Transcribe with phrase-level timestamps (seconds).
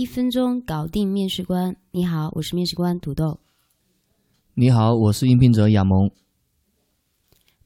[0.00, 1.76] 一分钟搞定面试官。
[1.90, 3.38] 你好，我是面试官土豆。
[4.54, 6.10] 你好，我是应聘者亚萌。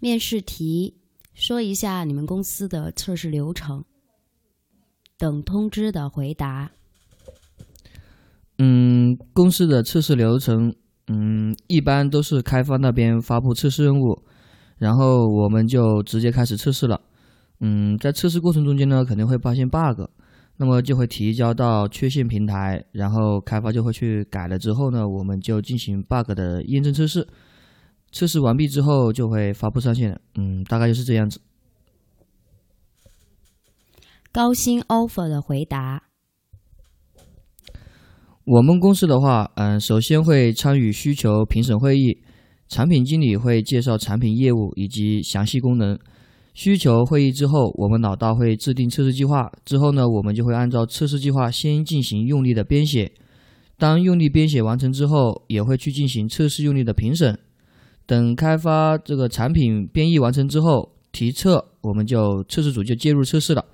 [0.01, 0.97] 面试题，
[1.33, 3.85] 说一下你们公司的测试流程。
[5.17, 6.73] 等通知的回答。
[8.59, 10.75] 嗯，公司的测试流程，
[11.07, 14.25] 嗯，一般都是开发那边发布测试任务，
[14.77, 17.01] 然后我们就直接开始测试了。
[17.61, 20.11] 嗯，在测试过程中间呢，肯定会发现 bug，
[20.57, 27.27] 那么就会提交到缺陷平台，然后开发就会去改了之后呢，我们就进行 bug 的验证测试。
[28.13, 30.21] 测试完毕之后就会发布上线了。
[30.37, 31.41] 嗯，大概就是这样子。
[34.31, 36.05] 高薪 offer 的回答。
[38.45, 42.23] 我们公司的话，嗯，首先会参与需求评审会议，
[42.69, 45.99] 产品经理会介绍产品业务以及详细功能。
[46.55, 49.51] 需求会议之后，我们老大会制定测试计划。
[49.65, 53.13] 之后呢，我们就会按照测试计划先进行用力的编写。
[53.77, 57.37] 当用力编写完成之后，也会去进行测试用力的评审。
[58.07, 63.65] 等开发这个产品编译完成之后，提测，我们就测试组就介入测试了。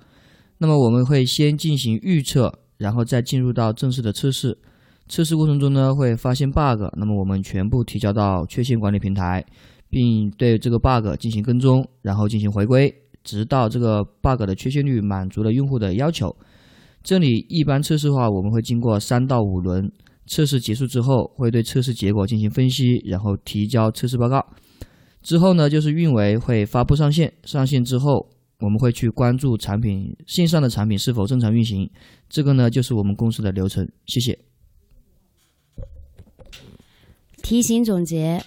[0.57, 4.57] 那么我们会先进行预测，然后再进入到正式的测试。
[5.07, 9.45] 测试过程中呢，会发现 bug，那么我们全部提交到缺陷管理平台。
[9.91, 12.91] 并对这个 bug 进行跟踪，然后进行回归，
[13.23, 16.35] 直到这个 bug 的缺陷率满足了用户的要求。
[17.03, 19.91] 这里一般测试的话，我们会经过三到五轮
[20.27, 24.43] 测试结束之后，会对测试结果进行分析，然后提交测试报告。
[25.21, 31.89] 之后呢，就是运维会发布上线，上线之后，我们会去关注产品线上的产品是否正常运行。
[32.29, 33.87] 这个呢，就是我们公司的流程。
[34.05, 34.39] 谢谢。
[37.43, 38.41] 提醒总结。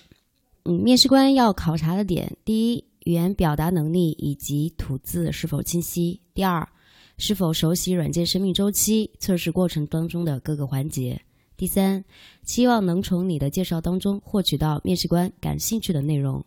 [0.65, 6.67] 嗯，面试官要考察的点：第一，语言表达能力以及吐字是否清晰；第二，
[7.19, 11.21] 是否熟悉软件生命周期测试过程当中的各个环节；
[11.55, 12.03] 第三，
[12.45, 16.43] 期望能从你的介绍当中获取到面试官感兴趣的内容。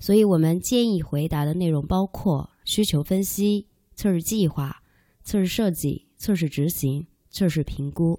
[0.00, 4.82] 所以我们建议回答的内容包括需求分析、测试计划、
[5.22, 8.18] 测试设计、测试执行、测试评估。